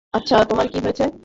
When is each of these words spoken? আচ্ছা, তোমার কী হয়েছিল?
আচ্ছা, 0.13 0.35
তোমার 0.43 0.67
কী 0.67 0.79
হয়েছিল? 0.79 1.11